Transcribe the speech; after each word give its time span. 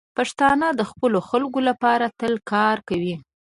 پښتانه 0.17 0.67
د 0.79 0.81
خپلو 0.89 1.19
خلکو 1.29 1.59
لپاره 1.69 2.05
تل 2.19 2.33
کار 2.51 2.77
کوي. 2.89 3.15